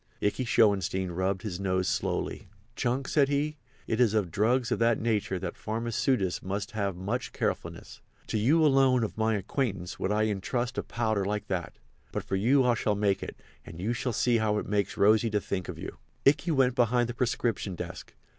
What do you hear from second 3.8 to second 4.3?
"it is